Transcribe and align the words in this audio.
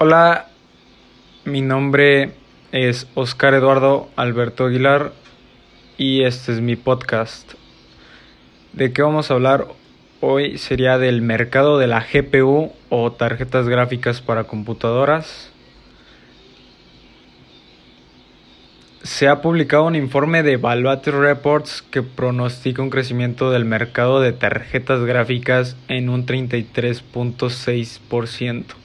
Hola, 0.00 0.46
mi 1.44 1.60
nombre 1.60 2.30
es 2.70 3.08
Oscar 3.16 3.54
Eduardo 3.54 4.08
Alberto 4.14 4.66
Aguilar 4.66 5.10
y 5.96 6.22
este 6.22 6.52
es 6.52 6.60
mi 6.60 6.76
podcast. 6.76 7.54
¿De 8.72 8.92
qué 8.92 9.02
vamos 9.02 9.28
a 9.28 9.34
hablar 9.34 9.66
hoy? 10.20 10.56
Sería 10.56 10.98
del 10.98 11.20
mercado 11.20 11.78
de 11.78 11.88
la 11.88 12.06
GPU 12.12 12.70
o 12.90 13.10
tarjetas 13.10 13.68
gráficas 13.68 14.20
para 14.20 14.44
computadoras. 14.44 15.50
Se 19.02 19.26
ha 19.26 19.42
publicado 19.42 19.82
un 19.82 19.96
informe 19.96 20.44
de 20.44 20.58
Valuator 20.58 21.18
Reports 21.18 21.82
que 21.82 22.04
pronostica 22.04 22.82
un 22.82 22.90
crecimiento 22.90 23.50
del 23.50 23.64
mercado 23.64 24.20
de 24.20 24.32
tarjetas 24.32 25.04
gráficas 25.04 25.76
en 25.88 26.08
un 26.08 26.24
33.6% 26.24 28.76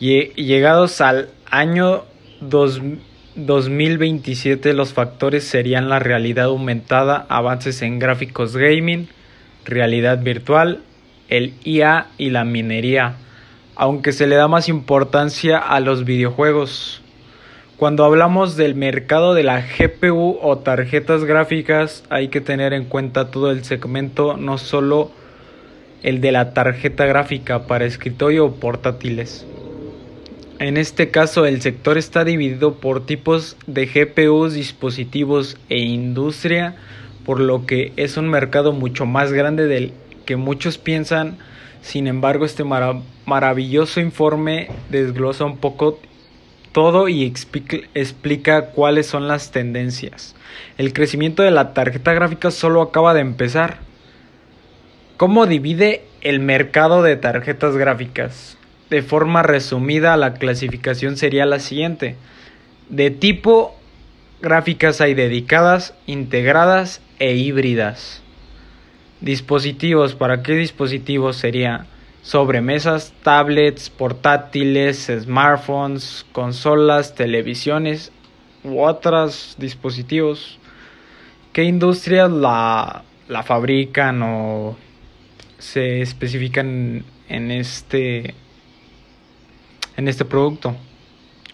Llegados 0.00 1.00
al 1.00 1.30
año 1.50 2.04
2027 2.40 4.72
los 4.72 4.92
factores 4.92 5.42
serían 5.42 5.88
la 5.88 5.98
realidad 5.98 6.44
aumentada, 6.46 7.26
avances 7.28 7.82
en 7.82 7.98
gráficos 7.98 8.56
gaming, 8.56 9.08
realidad 9.64 10.22
virtual, 10.22 10.82
el 11.28 11.54
IA 11.64 12.06
y 12.16 12.30
la 12.30 12.44
minería, 12.44 13.16
aunque 13.74 14.12
se 14.12 14.28
le 14.28 14.36
da 14.36 14.46
más 14.46 14.68
importancia 14.68 15.58
a 15.58 15.80
los 15.80 16.04
videojuegos. 16.04 17.02
Cuando 17.76 18.04
hablamos 18.04 18.56
del 18.56 18.76
mercado 18.76 19.34
de 19.34 19.42
la 19.42 19.62
GPU 19.62 20.38
o 20.40 20.58
tarjetas 20.58 21.24
gráficas 21.24 22.04
hay 22.08 22.28
que 22.28 22.40
tener 22.40 22.72
en 22.72 22.84
cuenta 22.84 23.32
todo 23.32 23.50
el 23.50 23.64
segmento, 23.64 24.36
no 24.36 24.58
solo 24.58 25.10
el 26.04 26.20
de 26.20 26.30
la 26.30 26.54
tarjeta 26.54 27.04
gráfica 27.06 27.66
para 27.66 27.84
escritorio 27.84 28.46
o 28.46 28.54
portátiles. 28.54 29.44
En 30.60 30.76
este 30.76 31.10
caso, 31.10 31.46
el 31.46 31.62
sector 31.62 31.98
está 31.98 32.24
dividido 32.24 32.74
por 32.80 33.06
tipos 33.06 33.56
de 33.68 33.86
GPUs, 33.86 34.54
dispositivos 34.54 35.56
e 35.68 35.78
industria, 35.78 36.74
por 37.24 37.38
lo 37.38 37.64
que 37.64 37.92
es 37.96 38.16
un 38.16 38.28
mercado 38.28 38.72
mucho 38.72 39.06
más 39.06 39.32
grande 39.32 39.66
del 39.66 39.92
que 40.26 40.34
muchos 40.34 40.76
piensan. 40.76 41.38
Sin 41.80 42.08
embargo, 42.08 42.44
este 42.44 42.64
maravilloso 43.24 44.00
informe 44.00 44.68
desglosa 44.90 45.44
un 45.44 45.58
poco 45.58 46.00
todo 46.72 47.08
y 47.08 47.24
explica 47.24 48.70
cuáles 48.70 49.06
son 49.06 49.28
las 49.28 49.52
tendencias. 49.52 50.34
El 50.76 50.92
crecimiento 50.92 51.44
de 51.44 51.52
la 51.52 51.72
tarjeta 51.72 52.14
gráfica 52.14 52.50
solo 52.50 52.82
acaba 52.82 53.14
de 53.14 53.20
empezar. 53.20 53.78
¿Cómo 55.18 55.46
divide 55.46 56.02
el 56.20 56.40
mercado 56.40 57.02
de 57.04 57.16
tarjetas 57.16 57.76
gráficas? 57.76 58.58
De 58.90 59.02
forma 59.02 59.42
resumida, 59.42 60.16
la 60.16 60.34
clasificación 60.34 61.16
sería 61.16 61.44
la 61.44 61.60
siguiente. 61.60 62.16
De 62.88 63.10
tipo, 63.10 63.76
gráficas 64.40 65.00
hay 65.00 65.12
dedicadas, 65.14 65.94
integradas 66.06 67.02
e 67.18 67.34
híbridas. 67.34 68.22
Dispositivos, 69.20 70.14
¿para 70.14 70.42
qué 70.42 70.54
dispositivos 70.54 71.36
sería? 71.36 71.86
Sobremesas, 72.22 73.12
tablets, 73.22 73.90
portátiles, 73.90 75.10
smartphones, 75.20 76.24
consolas, 76.32 77.14
televisiones 77.14 78.12
u 78.64 78.80
otros 78.80 79.56
dispositivos. 79.58 80.58
¿Qué 81.52 81.64
industrias 81.64 82.30
la, 82.30 83.02
la 83.28 83.42
fabrican 83.42 84.22
o 84.22 84.76
se 85.58 86.00
especifican 86.00 87.04
en 87.28 87.50
este 87.50 88.34
en 89.98 90.08
este 90.08 90.24
producto. 90.24 90.74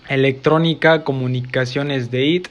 Electrónica, 0.09 1.03
comunicaciones 1.03 2.12
de 2.12 2.27
IT, 2.27 2.47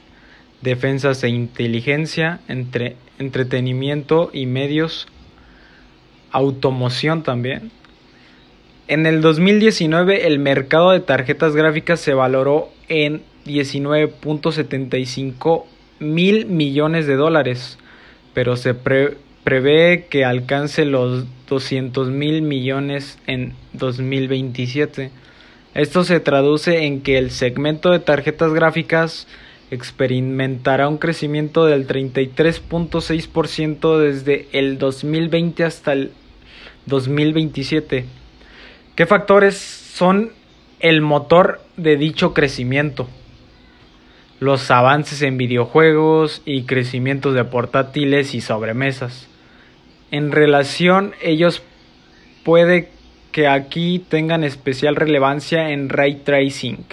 defensas 0.61 1.23
e 1.23 1.29
inteligencia, 1.29 2.41
entre, 2.49 2.97
entretenimiento 3.19 4.29
y 4.33 4.47
medios, 4.47 5.07
automoción 6.31 7.23
también. 7.23 7.71
En 8.87 9.05
el 9.05 9.21
2019 9.21 10.27
el 10.27 10.39
mercado 10.39 10.91
de 10.91 10.99
tarjetas 10.99 11.55
gráficas 11.55 12.01
se 12.01 12.13
valoró 12.13 12.69
en 12.89 13.21
19.75 13.45 15.63
mil 15.99 16.47
millones 16.47 17.05
de 17.05 17.15
dólares, 17.15 17.77
pero 18.33 18.57
se 18.57 18.73
prevé 18.73 20.07
que 20.09 20.25
alcance 20.25 20.85
los 20.85 21.27
200 21.47 22.09
mil 22.09 22.41
millones 22.41 23.19
en 23.27 23.53
2027. 23.73 25.11
Esto 25.73 26.03
se 26.03 26.19
traduce 26.19 26.85
en 26.85 27.01
que 27.01 27.17
el 27.17 27.31
segmento 27.31 27.89
de 27.89 27.99
tarjetas 27.99 28.53
gráficas 28.53 29.27
experimentará 29.71 30.87
un 30.87 30.99
crecimiento 30.99 31.65
del 31.65 31.87
33.6% 31.87 33.97
desde 33.97 34.47
el 34.51 34.77
2020 34.77 35.63
hasta 35.63 35.93
el 35.93 36.11
2027. 36.85 38.05
¿Qué 38.95 39.05
factores 39.07 39.57
son 39.57 40.31
el 40.79 41.01
motor 41.01 41.59
de 41.75 41.97
dicho 41.97 42.35
crecimiento? 42.35 43.07
Los 44.39 44.69
avances 44.69 45.23
en 45.23 45.37
videojuegos 45.37 46.43
y 46.45 46.63
crecimientos 46.63 47.33
de 47.33 47.45
portátiles 47.45 48.35
y 48.35 48.41
sobremesas. 48.41 49.27
En 50.11 50.31
relación, 50.31 51.15
ellos 51.23 51.63
puede 52.43 52.92
que 53.33 53.47
aquí 53.47 53.99
tengan 53.99 54.43
especial 54.43 54.95
relevancia 54.95 55.71
en 55.71 55.89
ray 55.89 56.17
tracing. 56.23 56.85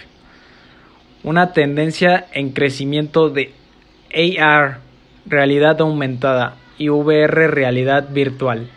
Una 1.22 1.52
tendencia 1.52 2.26
en 2.32 2.50
crecimiento 2.50 3.28
de 3.28 3.52
AR, 4.40 4.78
realidad 5.26 5.80
aumentada, 5.82 6.56
y 6.78 6.88
VR, 6.88 7.48
realidad 7.48 8.08
virtual. 8.10 8.68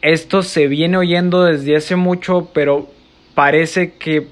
Esto 0.00 0.44
se 0.44 0.68
viene 0.68 0.96
oyendo 0.96 1.42
desde 1.42 1.76
hace 1.76 1.96
mucho, 1.96 2.50
pero 2.54 2.88
parece 3.34 3.94
que 3.94 4.28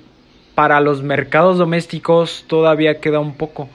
para 0.54 0.80
los 0.80 1.02
mercados 1.02 1.58
domésticos 1.58 2.44
todavía 2.46 3.00
queda 3.00 3.18
un 3.18 3.34
poco. 3.34 3.68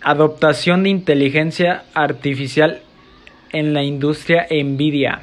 adoptación 0.00 0.84
de 0.84 0.90
inteligencia 0.90 1.82
artificial 1.92 2.82
en 3.50 3.74
la 3.74 3.82
industria 3.82 4.46
Nvidia 4.48 5.22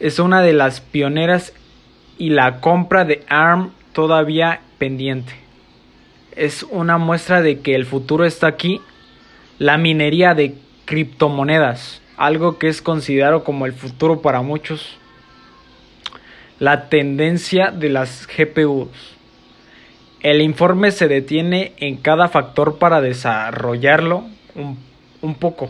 es 0.00 0.18
una 0.18 0.42
de 0.42 0.52
las 0.52 0.80
pioneras 0.80 1.52
y 2.18 2.30
la 2.30 2.60
compra 2.60 3.04
de 3.04 3.24
ARM 3.28 3.72
todavía 3.92 4.60
pendiente. 4.78 5.32
Es 6.36 6.64
una 6.64 6.98
muestra 6.98 7.42
de 7.42 7.60
que 7.60 7.74
el 7.74 7.86
futuro 7.86 8.24
está 8.24 8.48
aquí. 8.48 8.80
La 9.58 9.78
minería 9.78 10.34
de 10.34 10.56
criptomonedas, 10.84 12.02
algo 12.16 12.58
que 12.58 12.68
es 12.68 12.82
considerado 12.82 13.44
como 13.44 13.66
el 13.66 13.72
futuro 13.72 14.20
para 14.20 14.42
muchos. 14.42 14.98
La 16.58 16.88
tendencia 16.88 17.70
de 17.70 17.88
las 17.88 18.26
GPUs. 18.26 18.88
El 20.20 20.40
informe 20.40 20.90
se 20.90 21.06
detiene 21.06 21.72
en 21.76 21.98
cada 21.98 22.28
factor 22.28 22.78
para 22.78 23.00
desarrollarlo 23.00 24.24
un, 24.54 25.34
poco, 25.34 25.68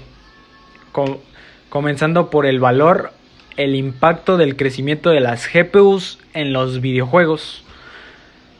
comenzando 1.68 2.30
por 2.30 2.46
el 2.46 2.60
valor 2.60 3.10
el 3.56 3.74
impacto 3.74 4.36
del 4.36 4.56
crecimiento 4.56 5.10
de 5.10 5.20
las 5.20 5.48
GPUs 5.52 6.18
en 6.32 6.52
los 6.52 6.80
videojuegos. 6.80 7.64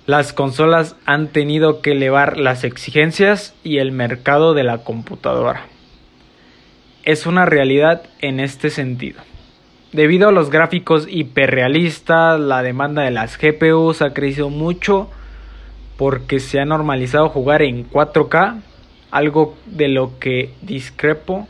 Las 0.06 0.32
consolas 0.32 0.96
han 1.06 1.28
tenido 1.28 1.80
que 1.80 1.92
elevar 1.92 2.38
las 2.38 2.64
exigencias 2.64 3.54
y 3.64 3.78
el 3.78 3.92
mercado 3.92 4.54
de 4.54 4.64
la 4.64 4.78
computadora. 4.78 5.66
Es 7.04 7.26
una 7.26 7.46
realidad 7.46 8.02
en 8.20 8.40
este 8.40 8.70
sentido. 8.70 9.20
Debido 9.92 10.28
a 10.28 10.32
los 10.32 10.50
gráficos 10.50 11.06
hiperrealistas, 11.08 12.40
la 12.40 12.62
demanda 12.62 13.02
de 13.02 13.10
las 13.10 13.38
GPUs 13.38 14.02
ha 14.02 14.12
crecido 14.12 14.50
mucho 14.50 15.08
porque 15.96 16.40
se 16.40 16.60
ha 16.60 16.64
normalizado 16.64 17.28
jugar 17.28 17.62
en 17.62 17.88
4K, 17.88 18.60
algo 19.10 19.56
de 19.66 19.88
lo 19.88 20.18
que 20.18 20.52
discrepo 20.62 21.46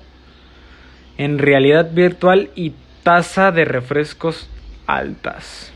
en 1.17 1.39
realidad 1.39 1.91
virtual 1.93 2.51
y 2.55 2.73
tasa 3.05 3.53
de 3.53 3.65
refrescos 3.65 4.49
altas. 4.87 5.73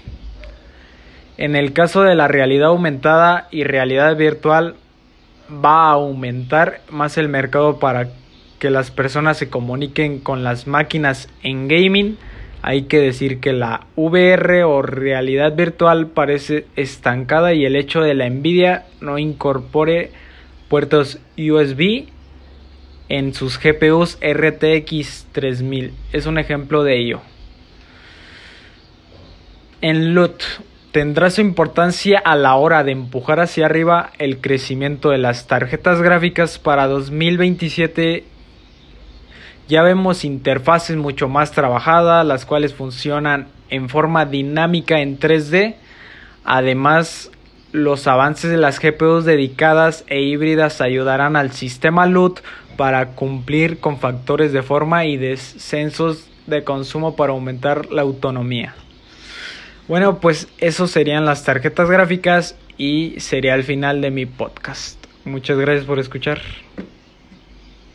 En 1.37 1.55
el 1.55 1.73
caso 1.73 2.03
de 2.03 2.17
la 2.17 2.27
realidad 2.27 2.71
aumentada 2.71 3.47
y 3.53 3.63
realidad 3.63 4.17
virtual, 4.17 4.75
va 5.65 5.85
a 5.85 5.93
aumentar 5.93 6.81
más 6.91 7.17
el 7.17 7.29
mercado 7.29 7.79
para 7.79 8.09
que 8.59 8.71
las 8.71 8.91
personas 8.91 9.37
se 9.37 9.49
comuniquen 9.49 10.19
con 10.19 10.43
las 10.43 10.67
máquinas 10.67 11.29
en 11.43 11.69
gaming. 11.69 12.19
Hay 12.63 12.83
que 12.83 12.99
decir 12.99 13.39
que 13.39 13.53
la 13.53 13.87
VR 13.95 14.65
o 14.65 14.83
realidad 14.83 15.55
virtual 15.55 16.09
parece 16.09 16.67
estancada 16.75 17.53
y 17.55 17.65
el 17.65 17.77
hecho 17.77 18.01
de 18.01 18.15
la 18.15 18.29
Nvidia 18.29 18.87
no 19.01 19.19
incorpore 19.19 20.11
puertos 20.69 21.21
USB 21.37 22.09
en 23.09 23.35
sus 23.35 23.59
GPUs 23.59 24.19
RTX 24.23 25.27
3000. 25.33 25.95
Es 26.13 26.27
un 26.27 26.39
ejemplo 26.39 26.85
de 26.85 26.99
ello. 26.99 27.21
En 29.81 30.15
LUT, 30.15 30.43
tendrá 30.93 31.31
su 31.31 31.41
importancia 31.41 32.19
a 32.19 32.35
la 32.35 32.57
hora 32.57 32.83
de 32.83 32.93
empujar 32.93 33.41
hacia 33.41 33.67
arriba 33.67 34.11
el 34.19 34.41
crecimiento 34.41 35.11
de 35.11 35.19
las 35.19 35.47
tarjetas 35.47 36.03
gráficas 36.03 36.59
para 36.59 36.87
2027. 36.87 38.25
Ya 39.69 39.83
vemos 39.83 40.25
interfaces 40.25 40.97
mucho 40.97 41.29
más 41.29 41.53
trabajadas, 41.53 42.27
las 42.27 42.45
cuales 42.45 42.75
funcionan 42.75 43.49
en 43.71 43.89
forma 43.89 44.25
dinámica 44.25 45.01
en 45.01 45.19
3D. 45.19 45.77
Además, 46.45 47.31
los 47.73 48.07
avances 48.07 48.51
de 48.51 48.57
las 48.57 48.81
GPUs 48.81 49.25
dedicadas 49.25 50.05
e 50.09 50.23
híbridas 50.23 50.81
ayudarán 50.81 51.37
al 51.37 51.53
sistema 51.53 52.07
LUT 52.07 52.41
para 52.79 53.09
cumplir 53.09 53.81
con 53.81 53.99
factores 53.99 54.53
de 54.53 54.63
forma 54.63 55.05
y 55.05 55.17
descensos 55.17 56.29
de 56.47 56.63
consumo 56.63 57.17
para 57.17 57.33
aumentar 57.33 57.91
la 57.91 58.03
autonomía. 58.03 58.73
Bueno, 59.89 60.21
pues 60.21 60.47
eso 60.59 60.87
serían 60.87 61.25
las 61.25 61.43
tarjetas 61.43 61.91
gráficas 61.91 62.57
y 62.77 63.17
sería 63.19 63.57
el 63.57 63.65
final 63.65 64.01
de 64.01 64.13
mi 64.13 64.27
podcast. 64.27 64.97
Muchas 65.25 65.59
gracias 65.59 65.87
por 65.87 65.99
escuchar. 65.99 66.41